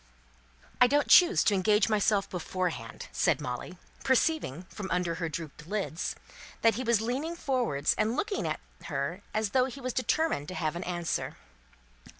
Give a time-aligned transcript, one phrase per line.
[0.81, 6.15] "I don't choose to engage myself beforehand," said Molly, perceiving, from under her dropped eyelids,
[6.63, 10.55] that he was leaning forward and looking at her as though he was determined to
[10.55, 11.37] have an answer.